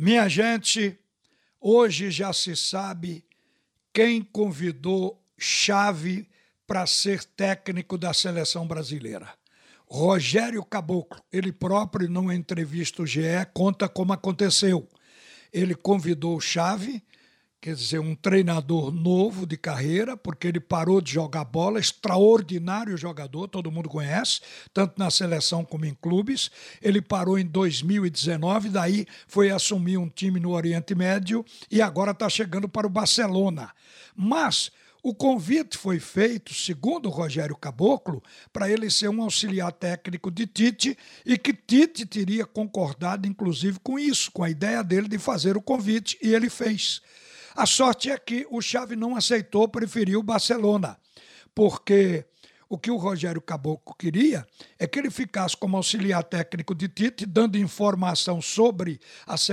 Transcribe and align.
Minha 0.00 0.28
gente, 0.28 0.96
hoje 1.60 2.08
já 2.08 2.32
se 2.32 2.54
sabe 2.54 3.24
quem 3.92 4.22
convidou 4.22 5.20
Chave 5.36 6.28
para 6.68 6.86
ser 6.86 7.24
técnico 7.24 7.98
da 7.98 8.14
seleção 8.14 8.64
brasileira. 8.64 9.28
Rogério 9.88 10.64
Caboclo, 10.64 11.20
ele 11.32 11.50
próprio, 11.50 12.08
numa 12.08 12.32
entrevista 12.32 13.02
ao 13.02 13.06
GE, 13.06 13.22
conta 13.52 13.88
como 13.88 14.12
aconteceu. 14.12 14.88
Ele 15.52 15.74
convidou 15.74 16.40
Chave 16.40 17.02
quer 17.60 17.74
dizer, 17.74 17.98
um 17.98 18.14
treinador 18.14 18.92
novo 18.92 19.44
de 19.46 19.56
carreira, 19.56 20.16
porque 20.16 20.46
ele 20.46 20.60
parou 20.60 21.00
de 21.00 21.12
jogar 21.12 21.44
bola, 21.44 21.80
extraordinário 21.80 22.96
jogador, 22.96 23.48
todo 23.48 23.70
mundo 23.70 23.88
conhece, 23.88 24.40
tanto 24.72 24.98
na 24.98 25.10
seleção 25.10 25.64
como 25.64 25.84
em 25.84 25.94
clubes. 25.94 26.50
Ele 26.80 27.02
parou 27.02 27.38
em 27.38 27.44
2019, 27.44 28.68
daí 28.68 29.06
foi 29.26 29.50
assumir 29.50 29.96
um 29.96 30.08
time 30.08 30.38
no 30.38 30.52
Oriente 30.52 30.94
Médio 30.94 31.44
e 31.70 31.82
agora 31.82 32.12
está 32.12 32.28
chegando 32.28 32.68
para 32.68 32.86
o 32.86 32.90
Barcelona. 32.90 33.72
Mas 34.14 34.70
o 35.02 35.14
convite 35.14 35.76
foi 35.76 35.98
feito, 35.98 36.52
segundo 36.54 37.06
o 37.06 37.12
Rogério 37.12 37.56
Caboclo, 37.56 38.22
para 38.52 38.70
ele 38.70 38.90
ser 38.90 39.08
um 39.08 39.22
auxiliar 39.22 39.72
técnico 39.72 40.30
de 40.30 40.46
Tite 40.46 40.98
e 41.24 41.38
que 41.38 41.52
Tite 41.52 42.04
teria 42.04 42.44
concordado, 42.44 43.26
inclusive, 43.26 43.78
com 43.80 43.98
isso, 43.98 44.30
com 44.30 44.44
a 44.44 44.50
ideia 44.50 44.82
dele 44.82 45.08
de 45.08 45.18
fazer 45.18 45.56
o 45.56 45.62
convite, 45.62 46.18
e 46.22 46.34
ele 46.34 46.50
fez. 46.50 47.00
A 47.58 47.66
sorte 47.66 48.08
é 48.08 48.16
que 48.16 48.46
o 48.52 48.62
Xavi 48.62 48.94
não 48.94 49.16
aceitou, 49.16 49.66
preferiu 49.66 50.20
o 50.20 50.22
Barcelona, 50.22 50.96
porque 51.52 52.24
o 52.68 52.78
que 52.78 52.88
o 52.88 52.96
Rogério 52.96 53.40
Caboclo 53.40 53.96
queria 53.98 54.46
é 54.78 54.86
que 54.86 54.96
ele 54.96 55.10
ficasse 55.10 55.56
como 55.56 55.76
auxiliar 55.76 56.22
técnico 56.22 56.72
de 56.72 56.86
Tite, 56.86 57.26
dando 57.26 57.58
informação 57.58 58.40
sobre 58.40 59.00
as 59.26 59.50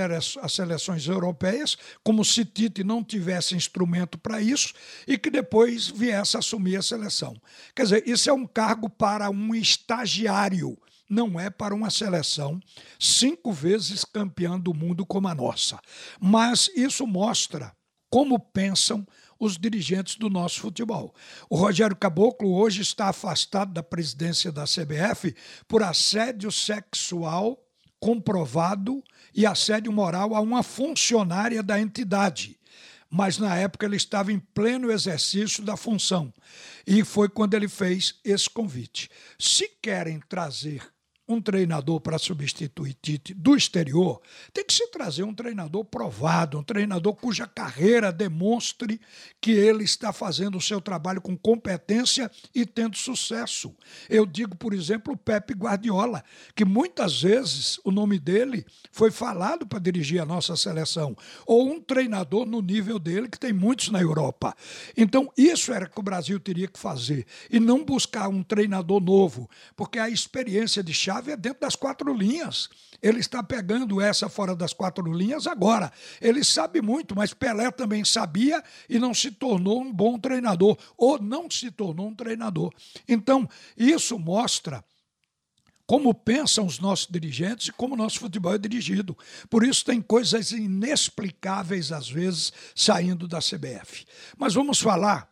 seleções 0.50 1.08
europeias, 1.08 1.76
como 2.04 2.24
se 2.24 2.46
Tite 2.46 2.84
não 2.84 3.04
tivesse 3.04 3.56
instrumento 3.56 4.20
para 4.20 4.40
isso, 4.40 4.72
e 5.08 5.18
que 5.18 5.32
depois 5.32 5.88
viesse 5.88 6.38
assumir 6.38 6.76
a 6.76 6.84
seleção. 6.84 7.36
Quer 7.76 7.84
dizer, 7.86 8.04
isso 8.08 8.30
é 8.30 8.34
um 8.34 8.46
cargo 8.46 8.88
para 8.88 9.32
um 9.32 9.56
estagiário 9.56 10.78
não 11.08 11.40
é 11.40 11.52
para 11.52 11.76
uma 11.76 11.92
seleção 11.92 12.60
cinco 13.00 13.52
vezes 13.52 14.04
campeã 14.04 14.60
do 14.60 14.74
mundo 14.74 15.06
como 15.06 15.28
a 15.28 15.36
nossa. 15.36 15.80
Mas 16.20 16.68
isso 16.76 17.06
mostra 17.06 17.72
como 18.16 18.40
pensam 18.40 19.06
os 19.38 19.58
dirigentes 19.58 20.16
do 20.16 20.30
nosso 20.30 20.62
futebol. 20.62 21.14
O 21.50 21.58
Rogério 21.58 21.98
Caboclo 21.98 22.56
hoje 22.56 22.82
está 22.82 23.10
afastado 23.10 23.74
da 23.74 23.84
presidência 23.84 24.54
da 24.54 24.64
CBF 24.64 25.36
por 25.68 25.84
assédio 25.84 26.50
sexual 26.50 27.62
comprovado 28.00 29.04
e 29.34 29.46
assédio 29.46 29.92
moral 29.92 30.34
a 30.34 30.40
uma 30.40 30.64
funcionária 30.64 31.62
da 31.62 31.78
entidade. 31.78 32.58
Mas 33.10 33.38
na 33.38 33.54
época 33.58 33.86
ele 33.86 33.98
estava 33.98 34.32
em 34.32 34.40
pleno 34.40 34.94
exercício 34.94 35.62
da 35.62 35.76
função. 35.76 36.34
E 36.88 37.04
foi 37.04 37.28
quando 37.28 37.54
ele 37.54 37.68
fez 37.68 38.16
esse 38.24 38.50
convite. 38.50 39.10
Se 39.38 39.68
querem 39.82 40.22
trazer 40.30 40.90
um 41.28 41.42
treinador 41.42 42.00
para 42.00 42.18
substituir 42.20 42.96
Tite 43.02 43.34
do 43.34 43.56
exterior, 43.56 44.22
tem 44.54 44.64
que 44.64 44.74
se 44.74 44.88
trazer 44.88 45.24
um 45.24 45.34
treinador 45.34 45.84
provado, 45.84 46.60
um 46.60 46.64
treinador 46.64 47.16
cuja 47.16 47.48
carreira 47.48 48.12
demonstre 48.12 49.02
que 49.42 49.52
ele 49.52 49.84
está 49.84 50.14
fazendo 50.14 50.58
o 50.58 50.62
seu 50.62 50.80
trabalho 50.80 51.22
com 51.22 51.36
competência 51.36 52.30
e 52.54 52.66
tendo 52.66 52.96
sucesso. 52.96 53.76
Eu 54.10 54.26
digo, 54.26 54.56
por 54.56 54.74
exemplo, 54.74 55.14
o 55.14 55.18
Pepe 55.18 55.54
Guardiola, 55.54 56.24
que 56.56 56.64
muitas 56.64 57.22
vezes 57.22 57.80
o 57.84 57.92
nome 57.92 58.20
dele 58.20 58.66
foi 58.92 59.10
falado 59.10 59.66
para 59.66 59.80
dirigir 59.80 60.22
a 60.22 60.26
nossa 60.26 60.56
seleção, 60.56 61.16
ou 61.46 61.70
um 61.72 61.82
treinador 61.82 62.46
no 62.46 62.62
nível 62.62 63.00
dele, 63.00 63.28
que 63.28 63.40
tem 63.40 63.54
muitos 63.54 63.90
na 63.90 64.02
Europa. 64.02 64.56
Então, 64.96 65.32
isso 65.36 65.74
era 65.74 65.88
que 65.88 66.00
o 66.00 66.04
Brasil 66.04 66.40
teria 66.40 66.68
que 66.68 66.80
fazer, 66.80 67.26
e 67.50 67.60
não 67.60 67.84
buscar 67.84 68.28
um 68.28 68.44
treinador 68.44 69.02
novo, 69.02 69.50
porque 69.76 69.98
a 69.98 70.10
experiência 70.10 70.84
de 70.84 70.94
Chá 70.94 71.15
é 71.28 71.38
dentro 71.38 71.62
das 71.62 71.76
quatro 71.76 72.14
linhas. 72.14 72.70
Ele 73.02 73.20
está 73.20 73.44
pegando 73.44 74.02
essa 74.02 74.30
fora 74.30 74.56
das 74.56 74.74
quatro 74.74 75.12
linhas 75.12 75.48
agora. 75.48 75.92
Ele 76.22 76.44
sabe 76.44 76.82
muito, 76.82 77.16
mas 77.16 77.34
Pelé 77.34 77.70
também 77.72 78.04
sabia 78.04 78.64
e 78.90 78.98
não 78.98 79.14
se 79.14 79.32
tornou 79.32 79.82
um 79.82 79.92
bom 79.92 80.18
treinador, 80.18 80.78
ou 80.98 81.22
não 81.22 81.50
se 81.50 81.70
tornou 81.72 82.08
um 82.08 82.16
treinador. 82.16 82.74
Então, 83.08 83.48
isso 83.78 84.18
mostra 84.18 84.84
como 85.86 86.14
pensam 86.14 86.66
os 86.66 86.80
nossos 86.80 87.08
dirigentes 87.10 87.68
e 87.68 87.72
como 87.72 87.94
o 87.94 87.98
nosso 87.98 88.20
futebol 88.20 88.54
é 88.54 88.58
dirigido. 88.58 89.16
Por 89.50 89.64
isso 89.64 89.86
tem 89.86 90.02
coisas 90.02 90.52
inexplicáveis 90.52 91.92
às 91.92 92.10
vezes 92.10 92.52
saindo 92.74 93.28
da 93.28 93.40
CBF. 93.40 94.06
Mas 94.38 94.54
vamos 94.54 94.80
falar 94.80 95.30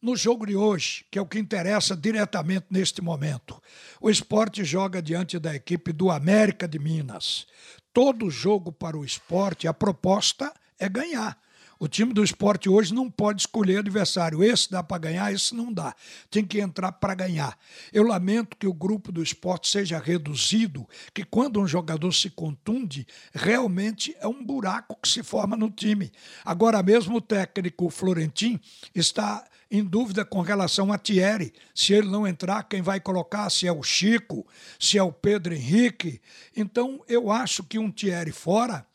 no 0.00 0.16
jogo 0.16 0.46
de 0.46 0.56
hoje, 0.56 1.04
que 1.10 1.18
é 1.18 1.22
o 1.22 1.26
que 1.26 1.38
interessa 1.38 1.96
diretamente 1.96 2.66
neste 2.70 3.02
momento, 3.02 3.60
o 4.00 4.08
esporte 4.08 4.64
joga 4.64 5.02
diante 5.02 5.38
da 5.38 5.54
equipe 5.54 5.92
do 5.92 6.10
América 6.10 6.68
de 6.68 6.78
Minas. 6.78 7.46
Todo 7.92 8.30
jogo 8.30 8.70
para 8.70 8.96
o 8.96 9.04
esporte, 9.04 9.66
a 9.66 9.74
proposta 9.74 10.52
é 10.78 10.88
ganhar. 10.88 11.36
O 11.80 11.86
time 11.86 12.12
do 12.12 12.24
esporte 12.24 12.68
hoje 12.68 12.92
não 12.92 13.08
pode 13.08 13.42
escolher 13.42 13.78
adversário. 13.78 14.42
Esse 14.42 14.68
dá 14.68 14.82
para 14.82 14.98
ganhar, 14.98 15.32
esse 15.32 15.54
não 15.54 15.72
dá. 15.72 15.94
Tem 16.28 16.44
que 16.44 16.60
entrar 16.60 16.90
para 16.90 17.14
ganhar. 17.14 17.56
Eu 17.92 18.02
lamento 18.02 18.56
que 18.56 18.66
o 18.66 18.74
grupo 18.74 19.12
do 19.12 19.22
esporte 19.22 19.68
seja 19.68 19.98
reduzido, 19.98 20.88
que 21.14 21.22
quando 21.22 21.60
um 21.60 21.68
jogador 21.68 22.12
se 22.12 22.30
contunde, 22.30 23.06
realmente 23.32 24.16
é 24.18 24.26
um 24.26 24.44
buraco 24.44 24.98
que 25.00 25.08
se 25.08 25.22
forma 25.22 25.56
no 25.56 25.70
time. 25.70 26.10
Agora 26.44 26.82
mesmo 26.82 27.18
o 27.18 27.20
técnico 27.20 27.88
Florentin 27.90 28.58
está 28.92 29.44
em 29.70 29.84
dúvida 29.84 30.24
com 30.24 30.40
relação 30.40 30.92
a 30.92 30.98
Thierry. 30.98 31.52
Se 31.74 31.92
ele 31.92 32.08
não 32.08 32.26
entrar, 32.26 32.62
quem 32.64 32.80
vai 32.80 33.00
colocar? 33.00 33.50
Se 33.50 33.66
é 33.66 33.72
o 33.72 33.82
Chico, 33.82 34.46
se 34.78 34.98
é 34.98 35.02
o 35.02 35.12
Pedro 35.12 35.54
Henrique. 35.54 36.20
Então, 36.56 37.02
eu 37.08 37.30
acho 37.30 37.62
que 37.62 37.78
um 37.78 37.90
Thierry 37.90 38.32
fora 38.32 38.86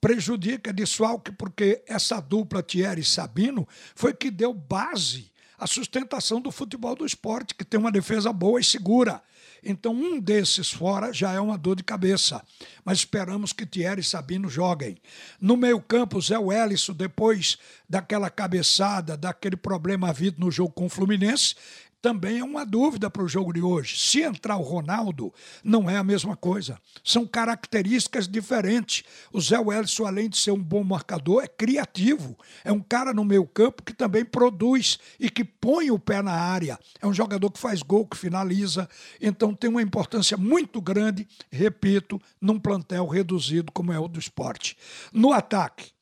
prejudica 0.00 0.72
de 0.72 0.86
Swalk, 0.86 1.32
porque 1.32 1.82
essa 1.86 2.20
dupla 2.20 2.62
Thierry 2.62 3.02
Sabino 3.02 3.66
foi 3.94 4.12
que 4.12 4.30
deu 4.30 4.52
base 4.52 5.32
à 5.58 5.66
sustentação 5.66 6.40
do 6.40 6.52
futebol 6.52 6.94
do 6.94 7.06
esporte, 7.06 7.54
que 7.54 7.64
tem 7.64 7.80
uma 7.80 7.90
defesa 7.90 8.32
boa 8.32 8.60
e 8.60 8.64
segura. 8.64 9.22
Então, 9.68 9.92
um 9.92 10.20
desses 10.20 10.70
fora 10.70 11.12
já 11.12 11.32
é 11.32 11.40
uma 11.40 11.58
dor 11.58 11.74
de 11.74 11.82
cabeça. 11.82 12.40
Mas 12.84 12.98
esperamos 12.98 13.52
que 13.52 13.66
Thierry 13.66 14.00
e 14.00 14.04
Sabino 14.04 14.48
joguem. 14.48 14.96
No 15.40 15.56
meio-campo, 15.56 16.20
Zé 16.20 16.38
Wellison, 16.38 16.92
depois 16.92 17.58
daquela 17.88 18.30
cabeçada, 18.30 19.16
daquele 19.16 19.56
problema 19.56 20.08
havido 20.08 20.40
no 20.40 20.50
jogo 20.50 20.72
com 20.72 20.86
o 20.86 20.88
Fluminense, 20.88 21.56
também 22.00 22.38
é 22.38 22.44
uma 22.44 22.64
dúvida 22.64 23.10
para 23.10 23.22
o 23.22 23.28
jogo 23.28 23.52
de 23.52 23.60
hoje. 23.60 23.98
Se 23.98 24.22
entrar 24.22 24.56
o 24.56 24.62
Ronaldo, 24.62 25.32
não 25.64 25.90
é 25.90 25.96
a 25.96 26.04
mesma 26.04 26.36
coisa. 26.36 26.78
São 27.02 27.26
características 27.26 28.28
diferentes. 28.28 29.02
O 29.32 29.40
Zé 29.40 29.58
Wellison, 29.58 30.06
além 30.06 30.28
de 30.28 30.36
ser 30.38 30.52
um 30.52 30.62
bom 30.62 30.84
marcador, 30.84 31.42
é 31.42 31.48
criativo. 31.48 32.38
É 32.64 32.70
um 32.70 32.80
cara 32.80 33.12
no 33.12 33.24
meio 33.24 33.46
campo 33.46 33.82
que 33.82 33.92
também 33.92 34.24
produz 34.24 34.98
e 35.18 35.28
que 35.28 35.44
põe 35.44 35.90
o 35.90 35.98
pé 35.98 36.22
na 36.22 36.32
área. 36.32 36.78
É 37.00 37.06
um 37.06 37.14
jogador 37.14 37.50
que 37.50 37.58
faz 37.58 37.82
gol, 37.82 38.06
que 38.06 38.16
finaliza. 38.16 38.88
Então 39.20 39.54
tem 39.54 39.68
uma 39.68 39.82
importância 39.82 40.36
muito 40.36 40.80
grande, 40.80 41.26
repito, 41.50 42.20
num 42.40 42.58
plantel 42.58 43.06
reduzido 43.06 43.72
como 43.72 43.92
é 43.92 43.98
o 43.98 44.06
do 44.06 44.18
esporte. 44.18 44.76
No 45.12 45.32
ataque, 45.32 45.95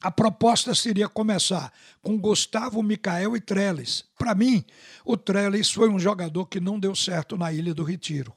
a 0.00 0.10
proposta 0.10 0.74
seria 0.74 1.08
começar 1.08 1.72
com 2.02 2.18
Gustavo, 2.18 2.82
Micael 2.82 3.36
e 3.36 3.40
Trellis. 3.40 4.04
Para 4.18 4.34
mim, 4.34 4.64
o 5.04 5.16
Trellis 5.16 5.70
foi 5.70 5.88
um 5.88 5.98
jogador 5.98 6.46
que 6.46 6.60
não 6.60 6.78
deu 6.78 6.94
certo 6.94 7.36
na 7.36 7.52
Ilha 7.52 7.74
do 7.74 7.82
Retiro. 7.82 8.32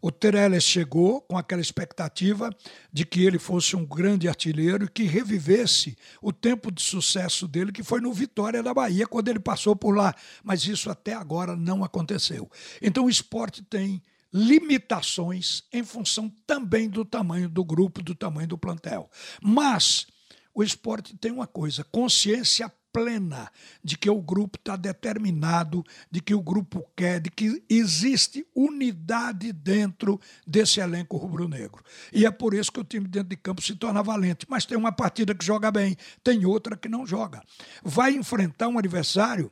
O 0.00 0.12
Trellis 0.12 0.64
chegou 0.64 1.22
com 1.22 1.38
aquela 1.38 1.62
expectativa 1.62 2.54
de 2.92 3.06
que 3.06 3.24
ele 3.24 3.38
fosse 3.38 3.74
um 3.74 3.86
grande 3.86 4.28
artilheiro 4.28 4.84
e 4.84 4.88
que 4.88 5.04
revivesse 5.04 5.96
o 6.20 6.30
tempo 6.30 6.70
de 6.70 6.82
sucesso 6.82 7.48
dele, 7.48 7.72
que 7.72 7.82
foi 7.82 8.02
no 8.02 8.12
Vitória 8.12 8.62
da 8.62 8.74
Bahia, 8.74 9.06
quando 9.06 9.28
ele 9.28 9.40
passou 9.40 9.74
por 9.74 9.96
lá. 9.96 10.14
Mas 10.42 10.66
isso 10.66 10.90
até 10.90 11.14
agora 11.14 11.56
não 11.56 11.82
aconteceu. 11.82 12.50
Então 12.82 13.06
o 13.06 13.10
esporte 13.10 13.62
tem 13.62 14.02
limitações 14.30 15.62
em 15.72 15.82
função 15.82 16.30
também 16.46 16.88
do 16.88 17.04
tamanho 17.04 17.48
do 17.48 17.64
grupo, 17.64 18.02
do 18.02 18.14
tamanho 18.14 18.48
do 18.48 18.58
plantel. 18.58 19.10
Mas 19.40 20.06
o 20.54 20.62
esporte 20.62 21.16
tem 21.16 21.32
uma 21.32 21.46
coisa: 21.46 21.84
consciência 21.84 22.72
plena 22.92 23.50
de 23.82 23.98
que 23.98 24.08
o 24.08 24.22
grupo 24.22 24.56
está 24.56 24.76
determinado, 24.76 25.84
de 26.08 26.20
que 26.20 26.32
o 26.32 26.40
grupo 26.40 26.86
quer, 26.94 27.20
de 27.20 27.28
que 27.28 27.60
existe 27.68 28.46
unidade 28.54 29.52
dentro 29.52 30.20
desse 30.46 30.78
elenco 30.78 31.16
rubro-negro. 31.16 31.82
E 32.12 32.24
é 32.24 32.30
por 32.30 32.54
isso 32.54 32.70
que 32.70 32.78
o 32.78 32.84
time 32.84 33.08
dentro 33.08 33.30
de 33.30 33.36
campo 33.36 33.60
se 33.60 33.74
torna 33.74 34.00
valente. 34.00 34.46
Mas 34.48 34.64
tem 34.64 34.78
uma 34.78 34.92
partida 34.92 35.34
que 35.34 35.44
joga 35.44 35.72
bem, 35.72 35.96
tem 36.22 36.46
outra 36.46 36.76
que 36.76 36.88
não 36.88 37.04
joga. 37.04 37.42
Vai 37.82 38.14
enfrentar 38.14 38.68
um 38.68 38.78
adversário 38.78 39.50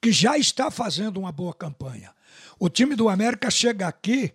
que 0.00 0.10
já 0.10 0.38
está 0.38 0.70
fazendo 0.70 1.20
uma 1.20 1.30
boa 1.30 1.52
campanha. 1.52 2.14
O 2.58 2.70
time 2.70 2.96
do 2.96 3.10
América 3.10 3.50
chega 3.50 3.86
aqui 3.86 4.32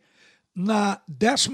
na 0.62 1.00
12 1.08 1.50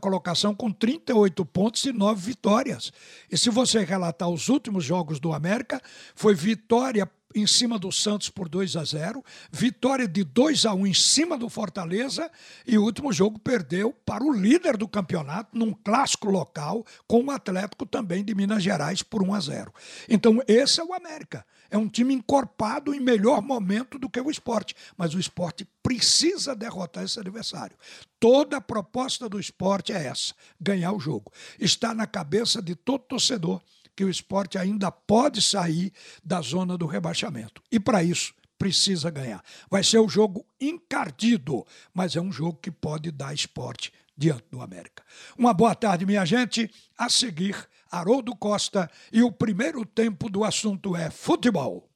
colocação 0.00 0.54
com 0.54 0.72
38 0.72 1.44
pontos 1.44 1.84
e 1.84 1.92
9 1.92 2.22
vitórias. 2.22 2.90
E 3.30 3.36
se 3.36 3.50
você 3.50 3.84
relatar 3.84 4.30
os 4.30 4.48
últimos 4.48 4.82
jogos 4.82 5.20
do 5.20 5.34
América, 5.34 5.78
foi 6.14 6.34
vitória 6.34 7.06
em 7.36 7.46
cima 7.46 7.78
do 7.78 7.92
Santos 7.92 8.30
por 8.30 8.48
2 8.48 8.76
a 8.76 8.84
0, 8.84 9.22
vitória 9.52 10.08
de 10.08 10.24
2 10.24 10.64
a 10.64 10.72
1 10.72 10.86
em 10.86 10.94
cima 10.94 11.36
do 11.36 11.50
Fortaleza 11.50 12.30
e 12.66 12.78
o 12.78 12.82
último 12.82 13.12
jogo 13.12 13.38
perdeu 13.38 13.92
para 14.04 14.24
o 14.24 14.32
líder 14.32 14.76
do 14.78 14.88
campeonato 14.88 15.56
num 15.56 15.72
clássico 15.72 16.30
local 16.30 16.84
com 17.06 17.22
o 17.24 17.30
Atlético 17.30 17.84
também 17.84 18.24
de 18.24 18.34
Minas 18.34 18.62
Gerais 18.62 19.02
por 19.02 19.22
1 19.22 19.34
a 19.34 19.40
0. 19.40 19.74
Então 20.08 20.42
esse 20.48 20.80
é 20.80 20.84
o 20.84 20.94
América. 20.94 21.44
É 21.70 21.76
um 21.76 21.88
time 21.88 22.14
encorpado 22.14 22.94
em 22.94 23.00
melhor 23.00 23.42
momento 23.42 23.98
do 23.98 24.08
que 24.08 24.20
o 24.20 24.30
esporte, 24.30 24.74
mas 24.96 25.14
o 25.14 25.18
esporte 25.18 25.66
precisa 25.82 26.54
derrotar 26.54 27.04
esse 27.04 27.18
adversário. 27.18 27.76
Toda 28.18 28.56
a 28.56 28.60
proposta 28.60 29.28
do 29.28 29.38
esporte 29.38 29.92
é 29.92 30.06
essa: 30.06 30.32
ganhar 30.60 30.92
o 30.92 31.00
jogo. 31.00 31.30
Está 31.60 31.92
na 31.92 32.06
cabeça 32.06 32.62
de 32.62 32.74
todo 32.74 33.00
torcedor 33.00 33.60
que 33.96 34.04
o 34.04 34.10
esporte 34.10 34.58
ainda 34.58 34.92
pode 34.92 35.40
sair 35.40 35.90
da 36.22 36.40
zona 36.42 36.76
do 36.76 36.86
rebaixamento. 36.86 37.62
E 37.72 37.80
para 37.80 38.04
isso, 38.04 38.34
precisa 38.58 39.10
ganhar. 39.10 39.42
Vai 39.70 39.82
ser 39.82 39.98
um 39.98 40.08
jogo 40.08 40.44
encardido, 40.60 41.66
mas 41.94 42.14
é 42.14 42.20
um 42.20 42.30
jogo 42.30 42.58
que 42.60 42.70
pode 42.70 43.10
dar 43.10 43.34
esporte 43.34 43.92
diante 44.16 44.44
do 44.50 44.60
América. 44.60 45.02
Uma 45.36 45.52
boa 45.52 45.74
tarde, 45.74 46.06
minha 46.06 46.24
gente. 46.24 46.70
A 46.96 47.08
seguir, 47.08 47.56
Haroldo 47.90 48.34
Costa 48.36 48.90
e 49.12 49.22
o 49.22 49.32
primeiro 49.32 49.84
tempo 49.84 50.28
do 50.28 50.44
assunto 50.44 50.94
é 50.94 51.10
futebol. 51.10 51.88